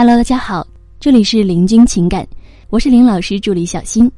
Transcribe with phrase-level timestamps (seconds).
[0.00, 0.66] Hello，大家好，
[0.98, 2.26] 这里是林君情感，
[2.70, 4.10] 我是林老师助理小新。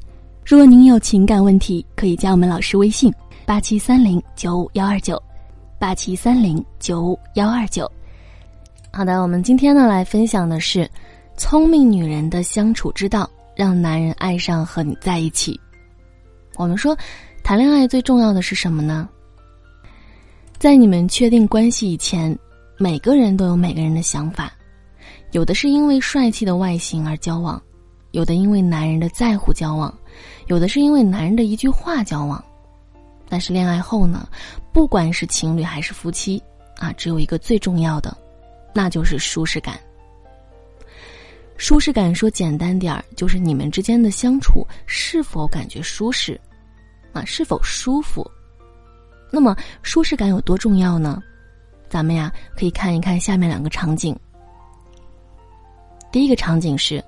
[0.47, 3.13] 如果您有情感问题，可以加我们老师微信：
[3.45, 5.21] 八七三零九五幺二九，
[5.81, 7.91] 八七三零九五幺二九。
[8.93, 10.89] 好的，我们今天呢来分享的是
[11.37, 15.61] 聪明女人的相处之道，让男人爱上和你在一起。
[16.59, 16.97] 我们说，
[17.43, 19.09] 谈恋爱最重要的是什么呢？
[20.61, 22.39] 在你们确定关系以前，
[22.79, 24.49] 每个人都有每个人的想法。
[25.33, 27.61] 有的是因为帅气的外形而交往，
[28.11, 29.93] 有的因为男人的在乎交往，
[30.47, 32.43] 有的是因为男人的一句话交往。
[33.29, 34.29] 但是恋爱后呢，
[34.75, 36.43] 不管是情侣还是夫妻，
[36.77, 38.15] 啊，只有一个最重要的，
[38.75, 39.81] 那就是舒适感。
[41.57, 46.39] 舒适感说简单点儿，就是你们之间的相处是否感觉舒适，
[47.15, 48.31] 啊，是否舒服。
[49.31, 51.23] 那么舒适感有多重要呢？
[51.89, 54.15] 咱们呀可以看一看下面两个场景。
[56.13, 57.03] 第一个场景是，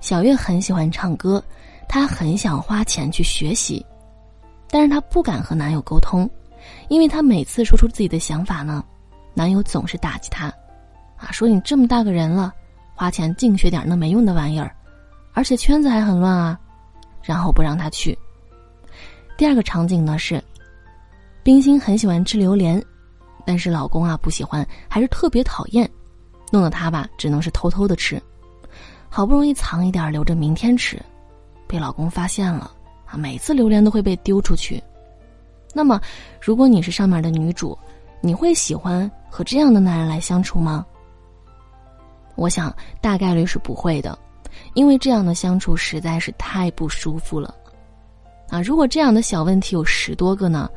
[0.00, 1.40] 小月很喜欢唱歌，
[1.88, 3.86] 她很想花钱去学习，
[4.68, 6.28] 但是她不敢和男友沟通，
[6.88, 8.84] 因为她每次说出自己的想法呢，
[9.34, 10.52] 男友总是打击她，
[11.16, 12.52] 啊，说你这么大个人了，
[12.92, 14.74] 花钱净学点那没用的玩意儿，
[15.32, 16.58] 而且圈子还很乱啊，
[17.22, 18.18] 然后不让她去。
[19.38, 20.42] 第二个场景呢是，
[21.44, 22.84] 冰心很喜欢吃榴莲，
[23.44, 25.88] 但是老公啊不喜欢，还是特别讨厌。
[26.50, 28.22] 弄得她吧，只能是偷偷的吃，
[29.08, 31.00] 好不容易藏一点留着明天吃，
[31.66, 32.70] 被老公发现了
[33.06, 33.16] 啊！
[33.16, 34.82] 每次榴莲都会被丢出去。
[35.74, 36.00] 那么，
[36.40, 37.76] 如果你是上面的女主，
[38.20, 40.86] 你会喜欢和这样的男人来相处吗？
[42.34, 44.18] 我想大概率是不会的，
[44.74, 47.54] 因为这样的相处实在是太不舒服了。
[48.48, 50.70] 啊，如果这样的小问题有十多个呢，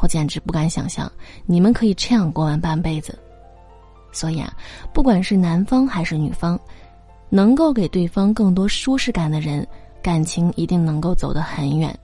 [0.00, 1.10] 我简直不敢想象
[1.44, 3.18] 你们可以这样过完半辈子。
[4.12, 4.54] 所以啊，
[4.92, 6.58] 不管是男方还是女方，
[7.30, 9.66] 能够给对方更多舒适感的人，
[10.02, 11.98] 感情一定能够走得很远。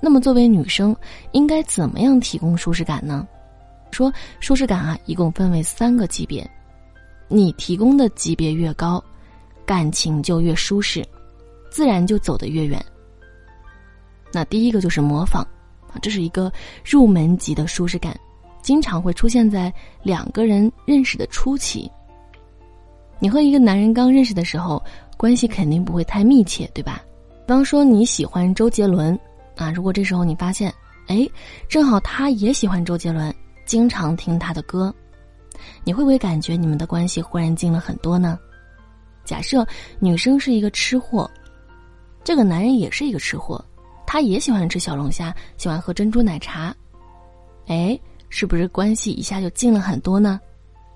[0.00, 0.96] 那么，作为女生，
[1.30, 3.24] 应该怎么样提供舒适感呢？
[3.92, 6.50] 说舒适感啊，一共分为三个级别，
[7.28, 9.04] 你提供的级别越高，
[9.66, 11.06] 感情就越舒适，
[11.70, 12.82] 自然就走得越远。
[14.32, 15.42] 那第一个就是模仿，
[15.92, 16.50] 啊，这是一个
[16.82, 18.18] 入门级的舒适感。
[18.62, 21.90] 经常会出现在两个人认识的初期。
[23.18, 24.82] 你和一个男人刚认识的时候，
[25.16, 27.02] 关系肯定不会太密切，对吧？
[27.46, 29.18] 比方说你喜欢周杰伦，
[29.56, 30.72] 啊，如果这时候你发现，
[31.06, 31.28] 哎，
[31.68, 33.32] 正好他也喜欢周杰伦，
[33.64, 34.92] 经常听他的歌，
[35.84, 38.38] 你会不会感觉你们的关系忽然近了很多呢？
[39.24, 39.66] 假设
[40.00, 41.30] 女生是一个吃货，
[42.24, 43.64] 这个男人也是一个吃货，
[44.06, 46.74] 他也喜欢吃小龙虾，喜欢喝珍珠奶茶，
[47.66, 47.98] 哎。
[48.34, 50.40] 是不是关系一下就近了很多呢？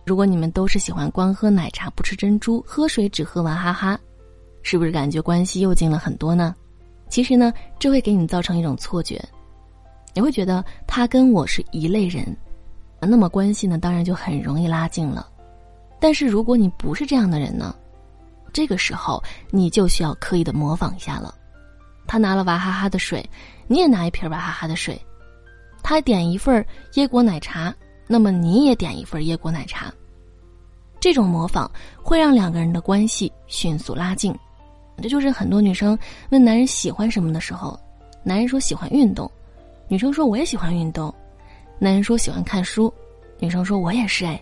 [0.07, 4.01] 如果你们都是喜欢光喝奶茶不吃珍珠，喝水只喝娃哈哈，
[4.63, 6.57] 是不是感觉关系又近了很多呢？
[7.11, 9.23] 其实呢，这会给你造成一种错觉，
[10.15, 12.35] 你会觉得他跟我是一类人，
[13.01, 15.29] 那么关系呢，当然就很容易拉近了。
[16.01, 17.77] 但是如果你不是这样的人呢，
[18.51, 21.35] 这个时候你就需要刻意的模仿一下了。
[22.07, 23.29] 他拿了娃哈哈的水，
[23.67, 24.99] 你也拿一瓶娃哈哈的水。
[25.89, 27.73] 他点一份椰果奶茶，
[28.09, 29.87] 那么你也点一份椰果奶茶。
[30.99, 31.71] 这种模仿
[32.03, 34.35] 会让两个人的关系迅速拉近。
[35.01, 35.97] 这就是很多女生
[36.31, 37.79] 问男人喜欢什么的时候，
[38.25, 39.31] 男人说喜欢运动，
[39.87, 41.09] 女生说我也喜欢运动；
[41.79, 42.93] 男人说喜欢看书，
[43.39, 44.37] 女生说我也是哎；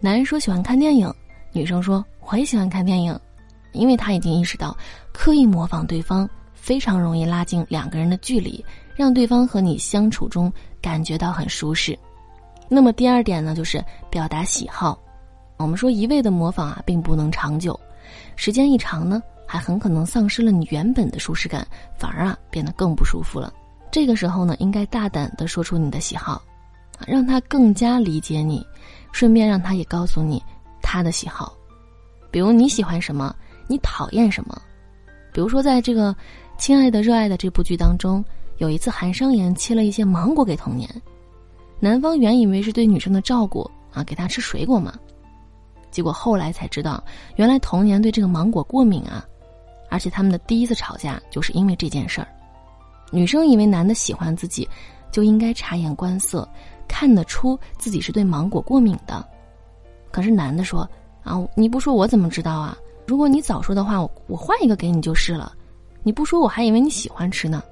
[0.00, 1.12] 男人说喜欢看电影，
[1.52, 3.20] 女生说我也喜欢看电影，
[3.72, 4.74] 因为他已经意识到，
[5.12, 6.26] 刻意模仿对方
[6.60, 8.64] 非常容易拉近两个人的距离。
[8.96, 11.98] 让对方和你相处中感觉到很舒适。
[12.68, 15.00] 那么第二点呢，就是表达喜好。
[15.56, 17.78] 我们说一味的模仿啊，并不能长久，
[18.36, 21.66] 时间一长呢，还很可能丧失了你原本的舒适感，
[21.96, 23.50] 反而啊变得更不舒服了。
[23.90, 26.42] 这个时候呢，应该大胆的说出你的喜好，
[27.06, 28.62] 让他更加理解你，
[29.12, 30.42] 顺便让他也告诉你
[30.82, 31.56] 他的喜好。
[32.30, 33.34] 比如你喜欢什么，
[33.66, 34.60] 你讨厌什么。
[35.32, 36.12] 比如说在这个
[36.60, 38.22] 《亲爱的热爱的》这部剧当中。
[38.58, 40.86] 有一次，韩商言切了一些芒果给童年，
[41.78, 44.92] 男方原以为是对女生的照顾啊，给她吃水果嘛，
[45.90, 47.02] 结果后来才知道，
[47.36, 49.24] 原来童年对这个芒果过敏啊，
[49.88, 52.28] 而且他们的第一次吵架就是因为这件事儿。
[53.10, 54.68] 女生以为男的喜欢自己，
[55.10, 56.46] 就应该察言观色，
[56.86, 59.26] 看得出自己是对芒果过敏的，
[60.10, 60.86] 可是男的说
[61.24, 62.76] 啊，你不说我怎么知道啊？
[63.06, 65.54] 如果你早说的话，我我换一个给你就是了，
[66.02, 67.62] 你不说我还以为你喜欢吃呢。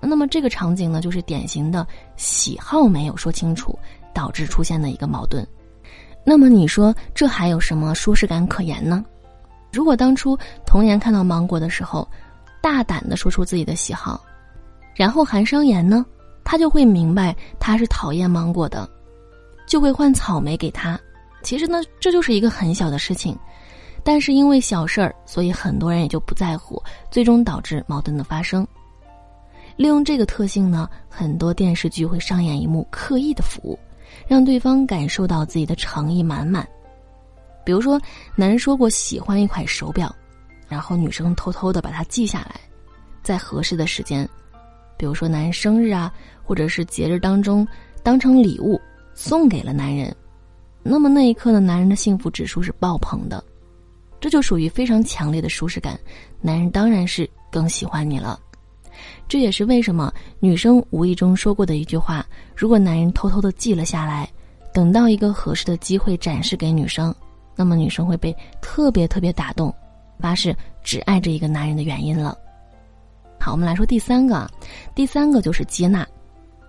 [0.00, 1.86] 那么这个场景呢，就是典型的
[2.16, 3.76] 喜好没有说清楚，
[4.14, 5.46] 导致出现的一个矛盾。
[6.24, 9.04] 那么你说这还有什么舒适感可言呢？
[9.72, 12.06] 如果当初童年看到芒果的时候，
[12.62, 14.20] 大胆的说出自己的喜好，
[14.94, 16.04] 然后含商言呢，
[16.44, 18.88] 他就会明白他是讨厌芒果的，
[19.66, 20.98] 就会换草莓给他。
[21.42, 23.38] 其实呢，这就是一个很小的事情，
[24.04, 28.66] 但是因为小事儿，所以很多人也就不在乎，最终导致矛盾的发生。
[29.76, 33.78] 利用这个特性呢，很多电视剧会上演一幕刻意的服务，
[34.26, 36.66] 让对方感受到自己的诚意满满。
[37.64, 38.00] 比如说，
[38.34, 40.12] 男人说过喜欢一款手表，
[40.68, 42.60] 然后女生偷偷的把它记下来，
[43.22, 44.28] 在合适的时间，
[44.96, 46.12] 比如说男人生日啊，
[46.42, 47.66] 或者是节日当中，
[48.02, 48.80] 当成礼物
[49.14, 50.14] 送给了男人。
[50.82, 53.44] 那么那一刻的，男人的幸福指数是爆棚的，
[54.20, 55.98] 这就属于非常强烈的舒适感，
[56.40, 58.38] 男人当然是更喜欢你了。
[59.28, 62.26] 这也是为什么女生无意中说过的一句话：
[62.56, 64.28] 如果男人偷偷的记了下来，
[64.72, 67.14] 等到一个合适的机会展示给女生，
[67.54, 69.72] 那么女生会被特别特别打动，
[70.18, 72.36] 发誓只爱这一个男人的原因了。
[73.38, 74.50] 好，我们来说第三个，
[74.94, 76.06] 第三个就是接纳。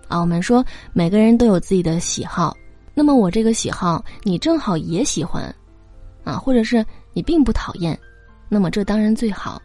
[0.06, 2.56] 啊，我们说每个人都有自己的喜好。
[2.94, 5.52] 那么我这个喜好你正好也喜欢，
[6.24, 7.98] 啊，或者是你并不讨厌，
[8.48, 9.60] 那么这当然最好。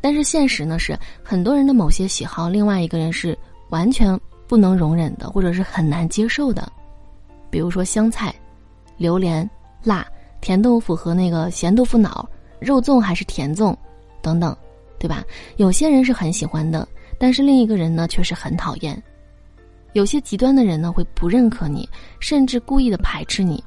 [0.00, 3.36] 但是现实呢是，很多人的某些喜好，另外一个人是
[3.70, 6.70] 完全不能容忍的，或者是很难接受的。
[7.50, 8.34] 比如说香菜、
[8.96, 9.48] 榴莲、
[9.82, 10.06] 辣、
[10.40, 12.28] 甜豆腐和那个咸豆腐脑、
[12.60, 13.74] 肉粽还是甜粽，
[14.20, 14.54] 等等，
[14.98, 15.24] 对吧？
[15.56, 16.86] 有些人是很喜欢的，
[17.18, 19.02] 但是另一个人呢却是很讨厌。
[19.94, 21.88] 有些极端的人呢，会不认可你，
[22.20, 23.62] 甚至故意的排斥你。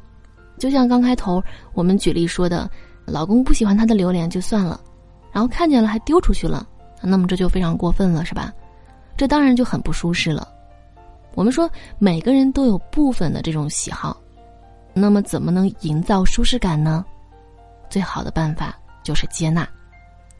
[0.57, 1.41] 就像刚开头
[1.73, 2.69] 我们举例说的，
[3.05, 4.79] 老公不喜欢他的榴莲就算了，
[5.31, 6.67] 然后看见了还丢出去了，
[7.01, 8.53] 那么这就非常过分了，是吧？
[9.15, 10.47] 这当然就很不舒适了。
[11.35, 11.69] 我们说
[11.99, 14.15] 每个人都有部分的这种喜好，
[14.93, 17.05] 那么怎么能营造舒适感呢？
[17.89, 19.67] 最好的办法就是接纳，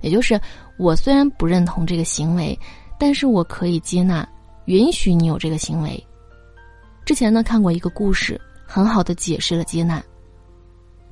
[0.02, 0.40] 也就是
[0.78, 2.58] 我虽然不认同这个行为，
[3.00, 4.28] 但是我可以接纳。
[4.66, 6.06] 允许你有这个行为。
[7.06, 10.04] 之前呢看过一个故事，很好的解释了接纳。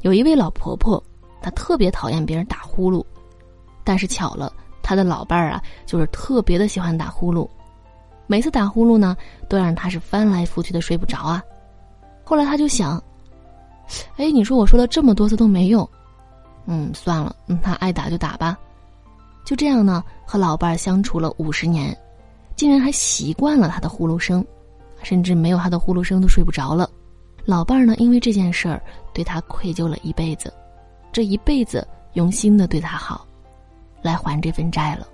[0.02, 1.02] 有一位老婆婆，
[1.42, 3.04] 她特别讨厌别人打呼噜，
[3.84, 4.52] 但是巧了，
[4.84, 7.50] 她的老伴儿啊，就是特别的喜欢打呼噜。
[8.28, 9.16] 每次打呼噜呢，
[9.48, 11.42] 都让她是翻来覆去的睡不着啊。
[12.24, 13.02] 后来她就想，
[14.18, 15.90] 哎，你说我说了这么多次都没用，
[16.66, 18.58] 嗯，算了，嗯，他爱打就打吧。
[19.46, 21.96] 就这样呢，和老伴儿相处了五十年。
[22.56, 24.44] 竟然还习惯了他的呼噜声，
[25.04, 26.90] 甚至没有他的呼噜声都睡不着了。
[27.46, 28.82] 老伴儿呢，因为这件事儿
[29.14, 30.52] 对他愧疚了一辈子，
[31.12, 33.26] 这一辈子用心的对他好，
[34.02, 35.08] 来还这份债了。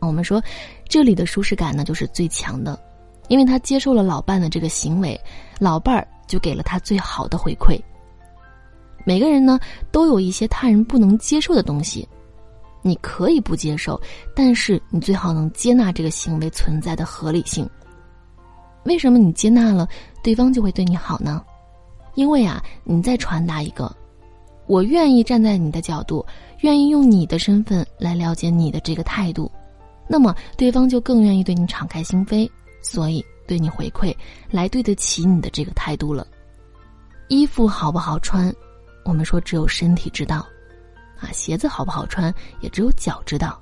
[0.00, 0.42] 我们说，
[0.88, 2.78] 这里的舒适感呢，就是最强的，
[3.28, 5.18] 因为他接受了老伴的这个行为，
[5.60, 7.80] 老伴儿就给了他最好的回馈。
[9.04, 9.58] 每个人呢，
[9.90, 12.06] 都有一些他人不能接受的东西。
[12.82, 14.00] 你可以不接受，
[14.34, 17.68] 但是你最好能接纳这个行为存在的合理性。
[18.88, 19.86] 为什么你接纳了，
[20.22, 21.44] 对方就会对你好呢？
[22.14, 23.94] 因为啊，你在传达一个，
[24.66, 26.24] 我愿意站在你的角度，
[26.60, 29.52] 愿意用你的身份来了解你的这个态度，
[30.08, 32.50] 那么对方就更愿意对你敞开心扉，
[32.80, 34.16] 所以对你回馈，
[34.50, 36.26] 来对得起你的这个态度了。
[37.28, 38.50] 衣服好不好穿，
[39.04, 40.44] 我们说只有身体知道。
[41.20, 43.60] 啊，鞋子好不好穿，也只有脚知道。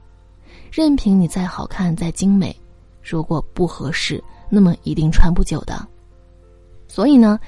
[0.70, 2.54] 任凭你再好看、再精美，
[3.02, 5.86] 如果不合适，那么一定穿不久的。
[6.88, 7.38] 所以呢，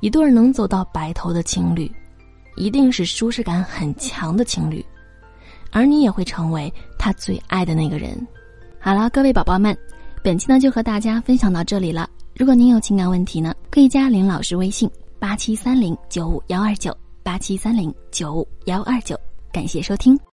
[0.00, 1.90] 一对能走到白头的情侣，
[2.56, 4.84] 一定是舒适感很强的情侣，
[5.70, 8.16] 而你也会成为他最爱的那个人。
[8.80, 9.76] 好了，各位宝宝们，
[10.22, 12.08] 本期呢就和大家分享到这里了。
[12.34, 19.18] 如果您有情感问题呢，可以加林老师微信：八七三零九五幺二九八七三零九五幺二九。
[19.52, 20.18] 感谢收听。